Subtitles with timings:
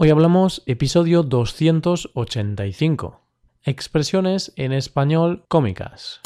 [0.00, 3.20] Hoy hablamos episodio 285.
[3.64, 6.20] Expresiones en español cómicas.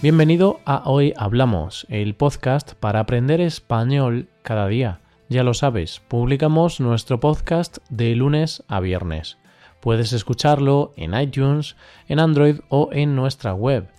[0.00, 5.02] Bienvenido a Hoy Hablamos, el podcast para aprender español cada día.
[5.28, 9.36] Ya lo sabes, publicamos nuestro podcast de lunes a viernes.
[9.82, 11.76] Puedes escucharlo en iTunes,
[12.08, 13.90] en Android o en nuestra web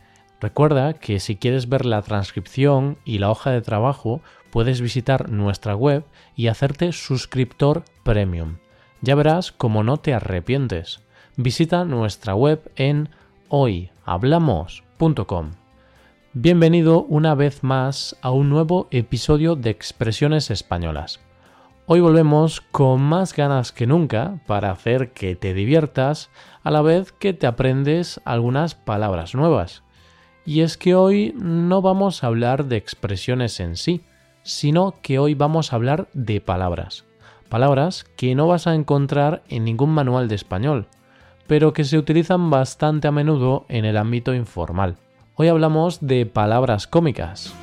[0.41, 4.21] Recuerda que si quieres ver la transcripción y la hoja de trabajo,
[4.52, 8.57] puedes visitar nuestra web y hacerte suscriptor premium.
[9.02, 11.02] Ya verás cómo no te arrepientes.
[11.35, 13.09] Visita nuestra web en
[13.49, 15.52] hoyhablamos.com.
[16.33, 21.19] Bienvenido una vez más a un nuevo episodio de Expresiones Españolas.
[21.85, 26.30] Hoy volvemos con más ganas que nunca para hacer que te diviertas
[26.63, 29.83] a la vez que te aprendes algunas palabras nuevas.
[30.45, 34.02] Y es que hoy no vamos a hablar de expresiones en sí,
[34.43, 37.05] sino que hoy vamos a hablar de palabras.
[37.50, 40.88] Palabras que no vas a encontrar en ningún manual de español,
[41.47, 44.97] pero que se utilizan bastante a menudo en el ámbito informal.
[45.36, 47.53] Hoy hablamos de palabras cómicas.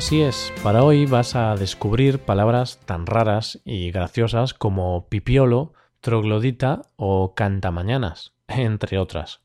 [0.00, 6.80] Así es, para hoy vas a descubrir palabras tan raras y graciosas como pipiolo, troglodita
[6.96, 9.42] o cantamañanas, entre otras.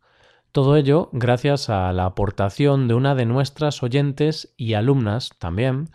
[0.54, 5.90] Todo ello gracias a la aportación de una de nuestras oyentes y alumnas también,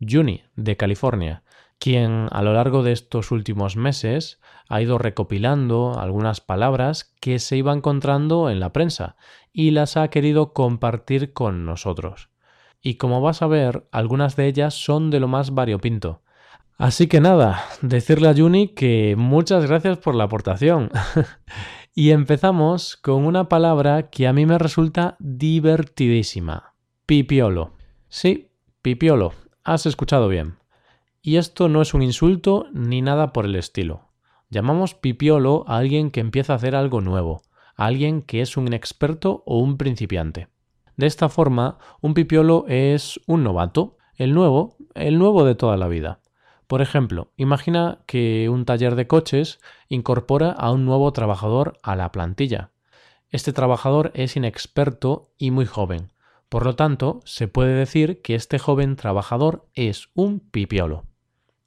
[0.00, 1.42] Juni, de California,
[1.80, 7.56] quien a lo largo de estos últimos meses ha ido recopilando algunas palabras que se
[7.56, 9.16] iba encontrando en la prensa
[9.52, 12.28] y las ha querido compartir con nosotros
[12.84, 16.20] y como vas a ver, algunas de ellas son de lo más variopinto.
[16.76, 20.90] Así que nada, decirle a Juni que muchas gracias por la aportación.
[21.94, 26.74] y empezamos con una palabra que a mí me resulta divertidísima.
[27.06, 27.72] Pipiolo.
[28.08, 28.50] Sí,
[28.82, 29.32] pipiolo.
[29.64, 30.56] Has escuchado bien.
[31.22, 34.10] Y esto no es un insulto ni nada por el estilo.
[34.50, 37.40] Llamamos pipiolo a alguien que empieza a hacer algo nuevo,
[37.76, 40.48] a alguien que es un experto o un principiante.
[40.96, 45.88] De esta forma, un pipiolo es un novato, el nuevo, el nuevo de toda la
[45.88, 46.20] vida.
[46.66, 52.10] Por ejemplo, imagina que un taller de coches incorpora a un nuevo trabajador a la
[52.12, 52.70] plantilla.
[53.28, 56.12] Este trabajador es inexperto y muy joven.
[56.48, 61.04] Por lo tanto, se puede decir que este joven trabajador es un pipiolo.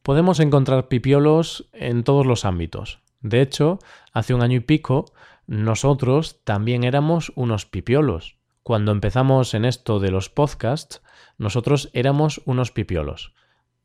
[0.01, 3.01] Podemos encontrar pipiolos en todos los ámbitos.
[3.19, 3.79] De hecho,
[4.13, 5.05] hace un año y pico,
[5.47, 8.37] nosotros también éramos unos pipiolos.
[8.67, 11.01] Cuando empezamos en esto de los podcasts,
[11.38, 13.33] nosotros éramos unos pipiolos.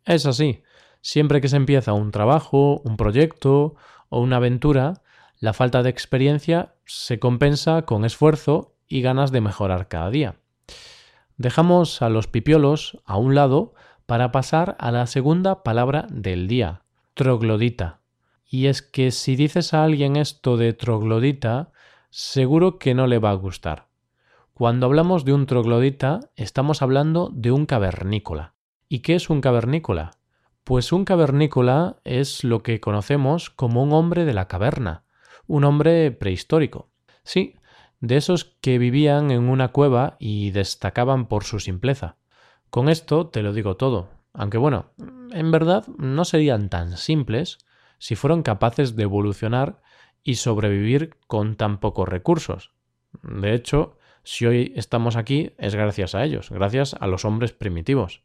[0.05, 0.65] Es así.
[1.01, 3.77] Siempre que se empieza un trabajo, un proyecto
[4.09, 5.03] o una aventura,
[5.39, 10.41] la falta de experiencia se compensa con esfuerzo y ganas de mejorar cada día.
[11.37, 13.75] Dejamos a los pipiolos a un lado
[14.07, 16.83] para pasar a la segunda palabra del día,
[17.15, 18.01] troglodita.
[18.45, 21.71] Y es que si dices a alguien esto de troglodita,
[22.11, 23.92] seguro que no le va a gustar.
[24.63, 28.55] Cuando hablamos de un troglodita, estamos hablando de un cavernícola.
[28.89, 30.13] ¿Y qué es un cavernícola?
[30.63, 35.03] Pues un cavernícola es lo que conocemos como un hombre de la caverna,
[35.49, 36.93] un hombre prehistórico.
[37.25, 37.57] Sí,
[37.99, 42.19] de esos que vivían en una cueva y destacaban por su simpleza.
[42.71, 44.93] Con esto te lo digo todo, aunque bueno,
[45.33, 47.59] en verdad no serían tan simples
[47.99, 49.83] si fueron capaces de evolucionar
[50.23, 52.71] y sobrevivir con tan pocos recursos.
[53.25, 58.23] De hecho, si hoy estamos aquí es gracias a ellos, gracias a los hombres primitivos.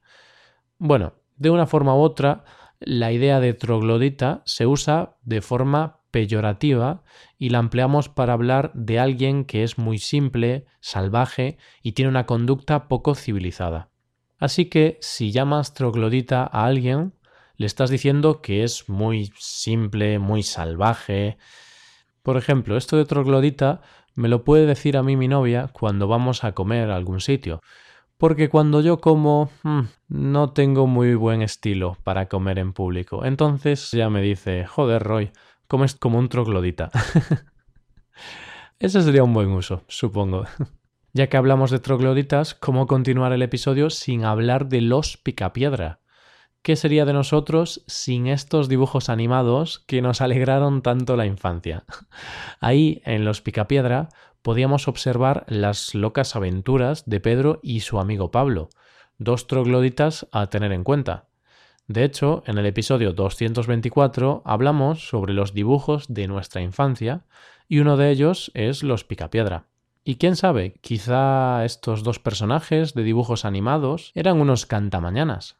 [0.77, 2.43] Bueno, de una forma u otra,
[2.79, 7.03] la idea de troglodita se usa de forma peyorativa
[7.37, 12.25] y la empleamos para hablar de alguien que es muy simple, salvaje y tiene una
[12.25, 13.89] conducta poco civilizada.
[14.39, 17.13] Así que si llamas troglodita a alguien,
[17.55, 21.37] le estás diciendo que es muy simple, muy salvaje.
[22.21, 23.81] Por ejemplo, esto de troglodita
[24.17, 27.61] me lo puede decir a mí mi novia cuando vamos a comer a algún sitio.
[28.17, 33.25] Porque cuando yo como mm, no tengo muy buen estilo para comer en público.
[33.25, 35.31] Entonces ya me dice, joder Roy,
[35.67, 36.89] comes como un troglodita.
[38.79, 40.45] Ese sería un buen uso, supongo.
[41.13, 45.99] ya que hablamos de trogloditas, ¿cómo continuar el episodio sin hablar de los picapiedra?
[46.61, 51.85] ¿Qué sería de nosotros sin estos dibujos animados que nos alegraron tanto la infancia?
[52.59, 54.09] Ahí, en Los Picapiedra,
[54.41, 58.69] podíamos observar las locas aventuras de Pedro y su amigo Pablo,
[59.17, 61.27] dos trogloditas a tener en cuenta.
[61.87, 67.25] De hecho, en el episodio 224 hablamos sobre los dibujos de nuestra infancia
[67.69, 69.67] y uno de ellos es los Picapiedra.
[70.03, 75.57] Y quién sabe, quizá estos dos personajes de dibujos animados eran unos cantamañanas.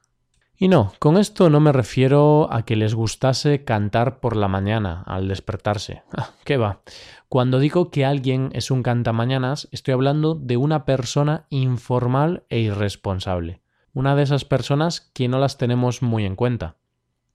[0.60, 5.04] Y no, con esto no me refiero a que les gustase cantar por la mañana
[5.06, 6.02] al despertarse.
[6.18, 6.82] Ah, ¿Qué va?
[7.30, 13.62] Cuando digo que alguien es un cantamañanas, estoy hablando de una persona informal e irresponsable.
[13.94, 16.78] Una de esas personas que no las tenemos muy en cuenta.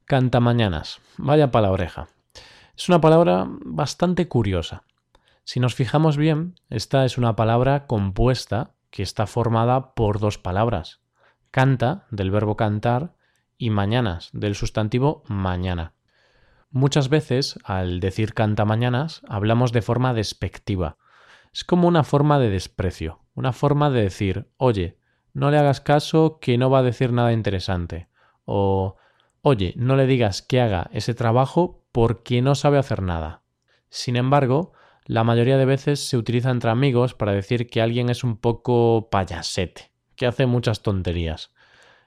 [0.05, 1.01] Cantamañanas.
[1.17, 2.09] Vaya para la oreja.
[2.77, 4.83] Es una palabra bastante curiosa.
[5.45, 11.02] Si nos fijamos bien, esta es una palabra compuesta que está formada por dos palabras.
[11.53, 13.15] Canta, del verbo cantar,
[13.59, 15.93] y mañanas, del sustantivo mañana.
[16.71, 20.97] Muchas veces, al decir canta mañanas, hablamos de forma despectiva.
[21.53, 24.97] Es como una forma de desprecio, una forma de decir, oye,
[25.35, 28.09] no le hagas caso que no va a decir nada interesante.
[28.47, 28.97] O,
[29.43, 33.43] oye, no le digas que haga ese trabajo porque no sabe hacer nada.
[33.91, 34.73] Sin embargo,
[35.05, 39.11] la mayoría de veces se utiliza entre amigos para decir que alguien es un poco
[39.11, 41.53] payasete, que hace muchas tonterías.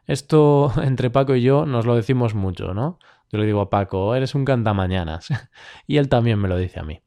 [0.07, 3.00] Esto entre Paco y yo nos lo decimos mucho, ¿no?
[3.31, 5.30] Yo le digo a Paco, eres un cantamañanas.
[5.88, 7.02] y él también me lo dice a mí.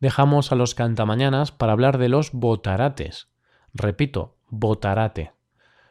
[0.00, 3.28] Dejamos a los cantamañanas para hablar de los botarates.
[3.72, 5.32] Repito, botarate.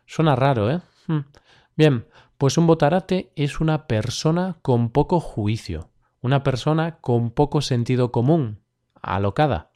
[0.05, 0.81] Suena raro, ¿eh?
[1.07, 1.21] Hmm.
[1.75, 2.05] Bien,
[2.37, 5.89] pues un botarate es una persona con poco juicio,
[6.21, 8.59] una persona con poco sentido común,
[9.01, 9.72] alocada.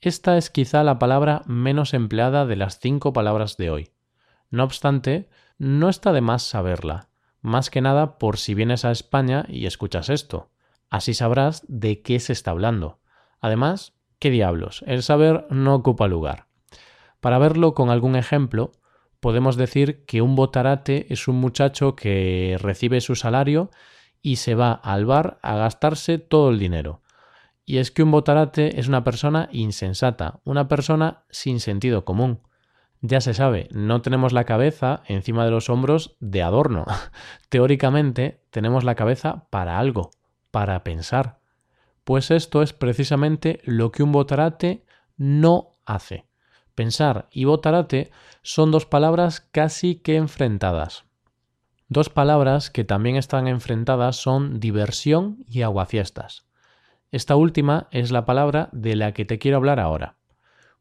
[0.00, 3.90] Esta es quizá la palabra menos empleada de las cinco palabras de hoy.
[4.50, 7.10] No obstante, no está de más saberla
[7.42, 10.50] más que nada por si vienes a España y escuchas esto.
[10.88, 12.98] Así sabrás de qué se está hablando.
[13.40, 14.84] Además, ¿qué diablos?
[14.86, 16.46] El saber no ocupa lugar.
[17.20, 18.72] Para verlo con algún ejemplo,
[19.20, 23.70] podemos decir que un botarate es un muchacho que recibe su salario
[24.22, 27.00] y se va al bar a gastarse todo el dinero.
[27.70, 32.40] Y es que un botarate es una persona insensata, una persona sin sentido común.
[33.00, 36.84] Ya se sabe, no tenemos la cabeza encima de los hombros de adorno.
[37.48, 40.10] Teóricamente tenemos la cabeza para algo,
[40.50, 41.38] para pensar.
[42.02, 44.84] Pues esto es precisamente lo que un botarate
[45.16, 46.26] no hace.
[46.74, 48.10] Pensar y botarate
[48.42, 51.04] son dos palabras casi que enfrentadas.
[51.86, 56.49] Dos palabras que también están enfrentadas son diversión y aguafiestas.
[57.10, 60.16] Esta última es la palabra de la que te quiero hablar ahora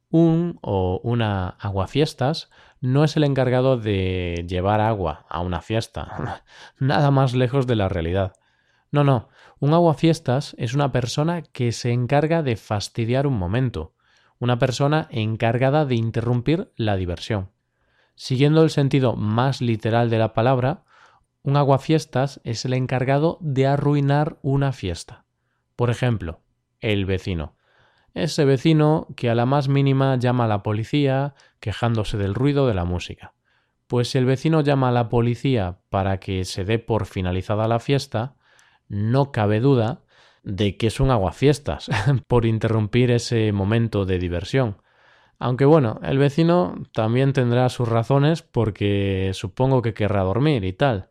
[0.10, 2.50] un o una aguafiestas
[2.82, 6.44] no es el encargado de llevar agua a una fiesta.
[6.80, 8.34] Nada más lejos de la realidad.
[8.92, 9.30] No, no,
[9.60, 13.94] un aguafiestas es una persona que se encarga de fastidiar un momento,
[14.40, 17.52] una persona encargada de interrumpir la diversión.
[18.16, 20.84] Siguiendo el sentido más literal de la palabra,
[21.44, 25.26] un aguafiestas es el encargado de arruinar una fiesta.
[25.80, 26.42] Por ejemplo,
[26.82, 27.56] el vecino
[28.14, 32.74] ese vecino que a la más mínima llama a la policía quejándose del ruido de
[32.74, 33.34] la música.
[33.88, 37.80] Pues si el vecino llama a la policía para que se dé por finalizada la
[37.80, 38.36] fiesta,
[38.90, 40.02] no cabe duda
[40.44, 41.90] de que es un aguafiestas
[42.28, 44.82] por interrumpir ese momento de diversión.
[45.38, 51.08] Aunque bueno, el vecino también tendrá sus razones porque supongo que querrá dormir y tal.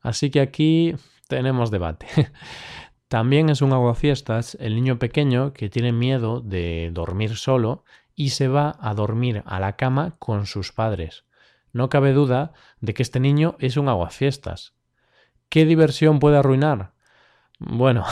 [0.00, 0.94] Así que aquí
[1.28, 2.06] tenemos debate.
[3.08, 7.84] También es un aguafiestas el niño pequeño que tiene miedo de dormir solo
[8.16, 11.24] y se va a dormir a la cama con sus padres.
[11.72, 14.74] No cabe duda de que este niño es un aguafiestas.
[15.48, 16.94] ¿Qué diversión puede arruinar?
[17.58, 18.04] Bueno,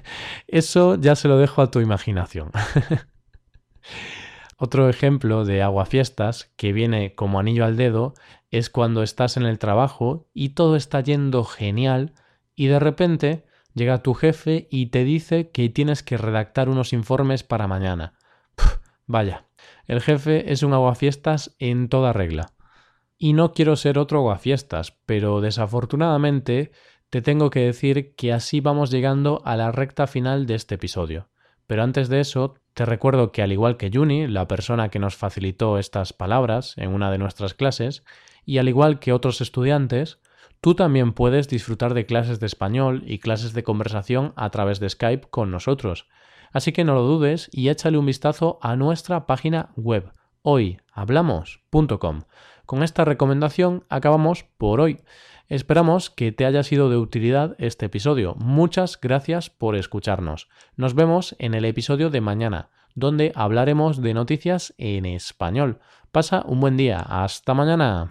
[0.48, 2.50] eso ya se lo dejo a tu imaginación.
[4.58, 8.14] Otro ejemplo de aguafiestas que viene como anillo al dedo
[8.50, 12.12] es cuando estás en el trabajo y todo está yendo genial
[12.54, 17.42] y de repente llega tu jefe y te dice que tienes que redactar unos informes
[17.42, 18.14] para mañana.
[19.06, 19.46] vaya,
[19.86, 22.52] el jefe es un aguafiestas en toda regla.
[23.18, 26.72] Y no quiero ser otro aguafiestas, pero desafortunadamente
[27.10, 31.28] te tengo que decir que así vamos llegando a la recta final de este episodio.
[31.66, 35.14] Pero antes de eso, te recuerdo que al igual que Juni, la persona que nos
[35.14, 38.02] facilitó estas palabras en una de nuestras clases,
[38.44, 40.20] y al igual que otros estudiantes,
[40.62, 44.88] Tú también puedes disfrutar de clases de español y clases de conversación a través de
[44.88, 46.06] Skype con nosotros.
[46.52, 52.22] Así que no lo dudes y échale un vistazo a nuestra página web hoyhablamos.com.
[52.64, 55.00] Con esta recomendación acabamos por hoy.
[55.48, 58.36] Esperamos que te haya sido de utilidad este episodio.
[58.36, 60.48] Muchas gracias por escucharnos.
[60.76, 65.80] Nos vemos en el episodio de mañana, donde hablaremos de noticias en español.
[66.12, 67.00] Pasa un buen día.
[67.00, 68.08] Hasta mañana.